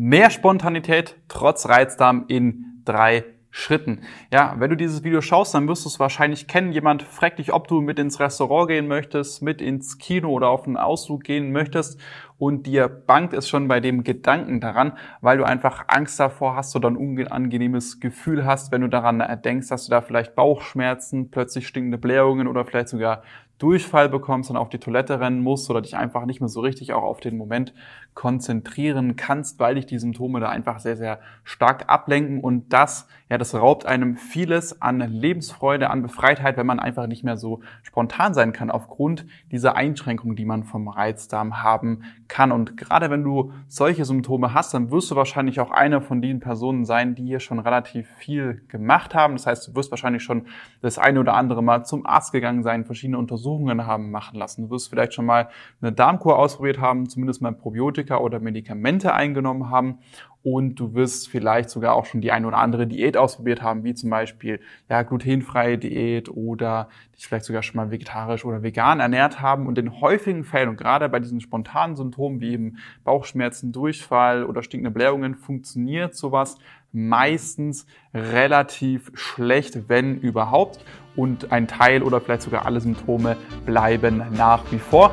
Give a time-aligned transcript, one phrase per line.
[0.00, 4.02] Mehr Spontanität trotz Reizdarm in drei Schritten.
[4.32, 6.70] Ja, wenn du dieses Video schaust, dann wirst du es wahrscheinlich kennen.
[6.70, 10.68] Jemand fragt dich, ob du mit ins Restaurant gehen möchtest, mit ins Kino oder auf
[10.68, 12.00] einen Ausflug gehen möchtest
[12.38, 16.76] und dir bangt es schon bei dem Gedanken daran, weil du einfach Angst davor hast
[16.76, 21.66] oder ein unangenehmes Gefühl hast, wenn du daran denkst, dass du da vielleicht Bauchschmerzen, plötzlich
[21.66, 23.24] stinkende Blähungen oder vielleicht sogar
[23.58, 26.92] Durchfall bekommst und auf die Toilette rennen musst oder dich einfach nicht mehr so richtig
[26.92, 27.74] auch auf den Moment
[28.14, 33.36] konzentrieren kannst, weil dich die Symptome da einfach sehr, sehr stark ablenken und das, ja,
[33.36, 38.32] das raubt einem vieles an Lebensfreude, an Befreitheit, wenn man einfach nicht mehr so spontan
[38.32, 42.52] sein kann aufgrund dieser Einschränkungen, die man vom Reizdarm haben kann.
[42.52, 46.40] Und gerade wenn du solche Symptome hast, dann wirst du wahrscheinlich auch eine von den
[46.40, 49.34] Personen sein, die hier schon relativ viel gemacht haben.
[49.34, 50.46] Das heißt, du wirst wahrscheinlich schon
[50.80, 53.47] das eine oder andere Mal zum Arzt gegangen sein, verschiedene Untersuchungen
[53.86, 54.62] haben machen lassen.
[54.62, 55.48] Du wirst vielleicht schon mal
[55.80, 59.98] eine Darmkur ausprobiert haben, zumindest mal Probiotika oder Medikamente eingenommen haben
[60.42, 63.94] und du wirst vielleicht sogar auch schon die eine oder andere Diät ausprobiert haben, wie
[63.94, 69.40] zum Beispiel ja, glutenfreie Diät oder dich vielleicht sogar schon mal vegetarisch oder vegan ernährt
[69.40, 69.66] haben.
[69.66, 74.62] Und in häufigen Fällen und gerade bei diesen spontanen Symptomen wie eben Bauchschmerzen, Durchfall oder
[74.62, 76.56] stinkende Blähungen funktioniert sowas
[76.92, 80.84] meistens relativ schlecht, wenn überhaupt.
[81.16, 85.12] Und ein Teil oder vielleicht sogar alle Symptome bleiben nach wie vor.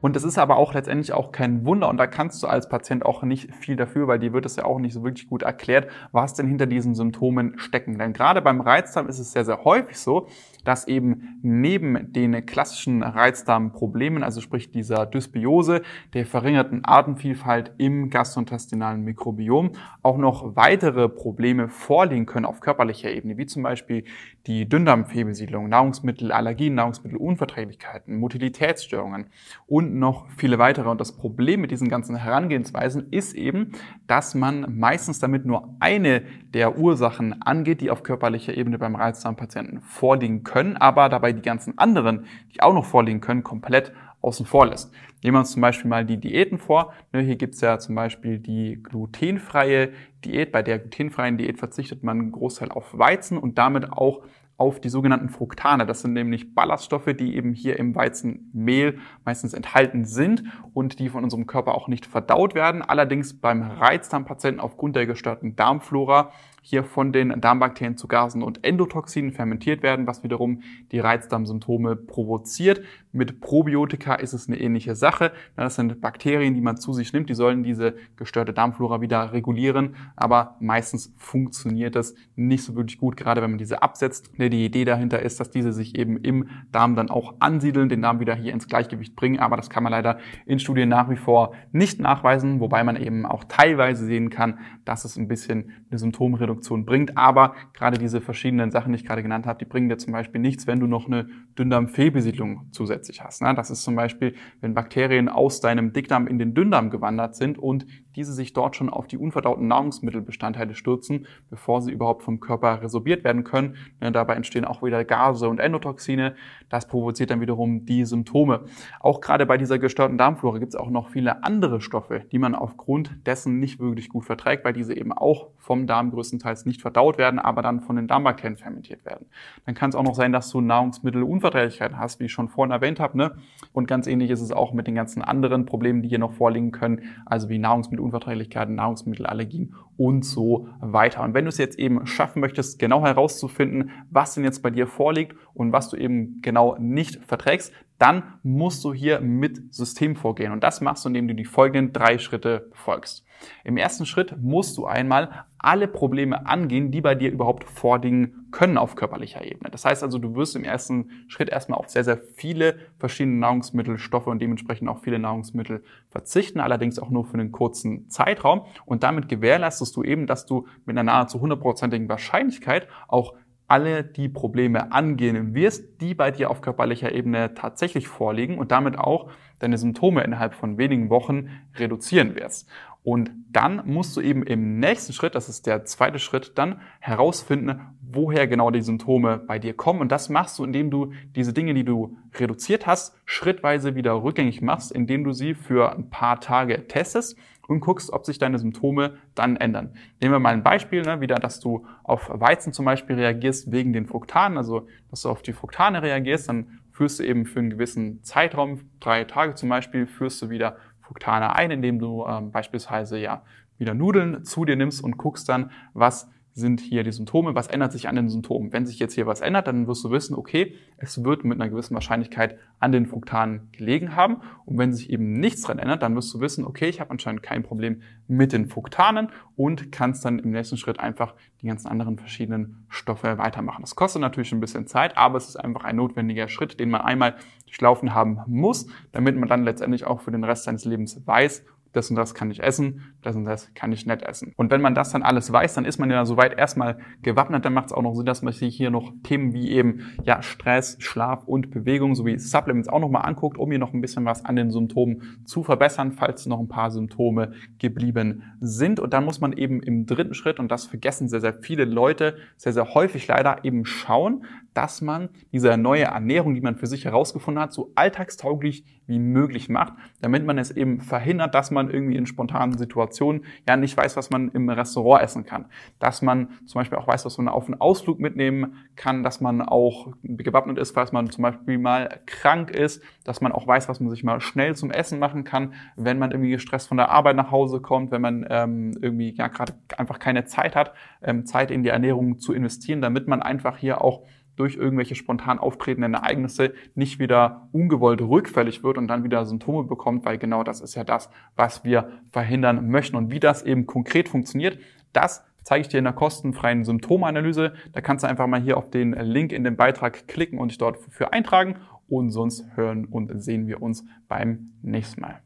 [0.00, 3.04] Und das ist aber auch letztendlich auch kein Wunder und da kannst du als Patient
[3.04, 5.88] auch nicht viel dafür, weil dir wird es ja auch nicht so wirklich gut erklärt,
[6.12, 7.98] was denn hinter diesen Symptomen stecken.
[7.98, 10.28] Denn gerade beim Reizdarm ist es sehr, sehr häufig so,
[10.64, 19.02] dass eben neben den klassischen Reizdarmproblemen, also sprich dieser Dysbiose, der verringerten Artenvielfalt im gastrointestinalen
[19.02, 24.04] Mikrobiom, auch noch weitere Probleme vorliegen können auf körperlicher Ebene, wie zum Beispiel
[24.46, 29.26] die Dünndarmfehlbesiedlung, Nahrungsmittelallergien, Nahrungsmittelunverträglichkeiten, Motilitätsstörungen
[29.66, 30.88] und noch viele weitere.
[30.88, 33.72] Und das Problem mit diesen ganzen Herangehensweisen ist eben,
[34.06, 36.22] dass man meistens damit nur eine
[36.54, 41.76] der Ursachen angeht, die auf körperlicher Ebene beim Reizdarmpatienten vorliegen können, aber dabei die ganzen
[41.76, 43.92] anderen, die auch noch vorliegen können, komplett
[44.26, 44.92] außen vor lässt.
[45.22, 46.92] Nehmen wir uns zum Beispiel mal die Diäten vor.
[47.12, 49.92] Ne, hier gibt es ja zum Beispiel die glutenfreie
[50.24, 50.52] Diät.
[50.52, 54.22] Bei der glutenfreien Diät verzichtet man einen Großteil auf Weizen und damit auch
[54.58, 55.86] auf die sogenannten Fructane.
[55.86, 61.24] Das sind nämlich Ballaststoffe, die eben hier im Weizenmehl meistens enthalten sind und die von
[61.24, 62.82] unserem Körper auch nicht verdaut werden.
[62.82, 66.32] Allerdings beim Reizdarmpatienten aufgrund der gestörten Darmflora
[66.68, 72.82] hier von den Darmbakterien zu Gasen und Endotoxinen fermentiert werden, was wiederum die Reizdarmsymptome provoziert.
[73.12, 75.30] Mit Probiotika ist es eine ähnliche Sache.
[75.54, 79.94] Das sind Bakterien, die man zu sich nimmt, die sollen diese gestörte Darmflora wieder regulieren,
[80.16, 84.36] aber meistens funktioniert das nicht so wirklich gut, gerade wenn man diese absetzt.
[84.50, 88.20] Die Idee dahinter ist, dass diese sich eben im Darm dann auch ansiedeln, den Darm
[88.20, 91.54] wieder hier ins Gleichgewicht bringen, aber das kann man leider in Studien nach wie vor
[91.72, 96.84] nicht nachweisen, wobei man eben auch teilweise sehen kann, dass es ein bisschen eine Symptomreduktion
[96.84, 97.16] bringt.
[97.16, 100.40] Aber gerade diese verschiedenen Sachen, die ich gerade genannt habe, die bringen dir zum Beispiel
[100.40, 101.26] nichts, wenn du noch eine
[101.58, 103.42] Dünndarmfehlbesiedlung zusätzlich hast.
[103.42, 103.54] Ne?
[103.54, 107.86] Das ist zum Beispiel, wenn Bakterien aus deinem Dickdarm in den Dünndarm gewandert sind und
[108.16, 113.22] diese sich dort schon auf die unverdauten Nahrungsmittelbestandteile stürzen, bevor sie überhaupt vom Körper resorbiert
[113.24, 113.76] werden können.
[114.00, 116.34] Ne, dabei entstehen auch wieder Gase und Endotoxine.
[116.68, 118.64] Das provoziert dann wiederum die Symptome.
[119.00, 122.54] Auch gerade bei dieser gestörten Darmflora gibt es auch noch viele andere Stoffe, die man
[122.54, 127.18] aufgrund dessen nicht wirklich gut verträgt, weil diese eben auch vom Darm größtenteils nicht verdaut
[127.18, 129.26] werden, aber dann von den Darmbakterien fermentiert werden.
[129.66, 133.00] Dann kann es auch noch sein, dass du Nahrungsmittelunverträglichkeiten hast, wie ich schon vorhin erwähnt
[133.00, 133.18] habe.
[133.18, 133.36] Ne?
[133.72, 136.70] Und ganz ähnlich ist es auch mit den ganzen anderen Problemen, die hier noch vorliegen
[136.70, 141.22] können, also wie Nahrungsmittel Unverträglichkeiten, Nahrungsmittelallergien und so weiter.
[141.22, 144.86] Und wenn du es jetzt eben schaffen möchtest, genau herauszufinden, was denn jetzt bei dir
[144.86, 150.52] vorliegt und was du eben genau nicht verträgst, dann musst du hier mit System vorgehen.
[150.52, 153.24] Und das machst du, indem du die folgenden drei Schritte befolgst.
[153.64, 158.78] Im ersten Schritt musst du einmal alle Probleme angehen, die bei dir überhaupt vorliegen können
[158.78, 159.70] auf körperlicher Ebene.
[159.70, 164.26] Das heißt also, du wirst im ersten Schritt erstmal auf sehr, sehr viele verschiedene Nahrungsmittelstoffe
[164.28, 168.62] und dementsprechend auch viele Nahrungsmittel verzichten, allerdings auch nur für einen kurzen Zeitraum.
[168.84, 173.34] Und damit gewährleistest du eben, dass du mit einer nahezu hundertprozentigen Wahrscheinlichkeit auch
[173.68, 178.98] alle die Probleme angehen wirst, die bei dir auf körperlicher Ebene tatsächlich vorliegen und damit
[178.98, 182.68] auch deine Symptome innerhalb von wenigen Wochen reduzieren wirst.
[183.02, 187.80] Und dann musst du eben im nächsten Schritt, das ist der zweite Schritt, dann herausfinden,
[188.00, 190.00] woher genau die Symptome bei dir kommen.
[190.00, 194.60] Und das machst du, indem du diese Dinge, die du reduziert hast, schrittweise wieder rückgängig
[194.60, 199.16] machst, indem du sie für ein paar Tage testest und guckst, ob sich deine Symptome
[199.34, 199.94] dann ändern.
[200.20, 203.92] Nehmen wir mal ein Beispiel, ne, wieder, dass du auf Weizen zum Beispiel reagierst wegen
[203.92, 207.70] den Fruktanen, also dass du auf die Fruktane reagierst, dann führst du eben für einen
[207.70, 213.18] gewissen Zeitraum, drei Tage zum Beispiel, führst du wieder Fructane ein, indem du ähm, beispielsweise
[213.18, 213.42] ja
[213.78, 217.92] wieder Nudeln zu dir nimmst und guckst dann, was sind hier die Symptome, was ändert
[217.92, 218.72] sich an den Symptomen.
[218.72, 221.68] Wenn sich jetzt hier was ändert, dann wirst du wissen, okay, es wird mit einer
[221.68, 224.38] gewissen Wahrscheinlichkeit an den Fruktanen gelegen haben.
[224.64, 227.42] Und wenn sich eben nichts dran ändert, dann wirst du wissen, okay, ich habe anscheinend
[227.42, 232.16] kein Problem mit den Fruktanen und kannst dann im nächsten Schritt einfach die ganzen anderen
[232.16, 233.82] verschiedenen Stoffe weitermachen.
[233.82, 237.02] Das kostet natürlich ein bisschen Zeit, aber es ist einfach ein notwendiger Schritt, den man
[237.02, 237.36] einmal
[237.66, 242.10] durchlaufen haben muss, damit man dann letztendlich auch für den Rest seines Lebens weiß, das
[242.10, 244.52] und das kann ich essen, das und das kann ich nicht essen.
[244.56, 247.64] Und wenn man das dann alles weiß, dann ist man ja soweit erstmal gewappnet.
[247.64, 250.42] Dann macht es auch noch Sinn, dass man sich hier noch Themen wie eben ja
[250.42, 254.44] Stress, Schlaf und Bewegung sowie Supplements auch nochmal anguckt, um hier noch ein bisschen was
[254.44, 259.00] an den Symptomen zu verbessern, falls noch ein paar Symptome geblieben sind.
[259.00, 262.36] Und dann muss man eben im dritten Schritt, und das vergessen sehr, sehr viele Leute,
[262.56, 264.44] sehr, sehr häufig leider eben schauen,
[264.76, 269.68] dass man diese neue Ernährung, die man für sich herausgefunden hat, so alltagstauglich wie möglich
[269.68, 274.16] macht, damit man es eben verhindert, dass man irgendwie in spontanen Situationen ja nicht weiß,
[274.16, 275.66] was man im Restaurant essen kann.
[275.98, 279.62] Dass man zum Beispiel auch weiß, was man auf einen Ausflug mitnehmen kann, dass man
[279.62, 284.00] auch gewappnet ist, falls man zum Beispiel mal krank ist, dass man auch weiß, was
[284.00, 287.36] man sich mal schnell zum Essen machen kann, wenn man irgendwie gestresst von der Arbeit
[287.36, 291.70] nach Hause kommt, wenn man ähm, irgendwie ja gerade einfach keine Zeit hat, ähm, Zeit
[291.70, 294.22] in die Ernährung zu investieren, damit man einfach hier auch
[294.56, 300.24] durch irgendwelche spontan auftretenden Ereignisse nicht wieder ungewollt rückfällig wird und dann wieder Symptome bekommt,
[300.24, 303.16] weil genau das ist ja das, was wir verhindern möchten.
[303.16, 304.78] Und wie das eben konkret funktioniert,
[305.12, 307.72] das zeige ich dir in der kostenfreien Symptomanalyse.
[307.92, 310.78] Da kannst du einfach mal hier auf den Link in den Beitrag klicken und dich
[310.78, 311.76] dort für eintragen.
[312.08, 315.45] Und sonst hören und sehen wir uns beim nächsten Mal.